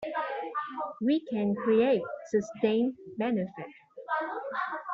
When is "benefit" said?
3.19-3.51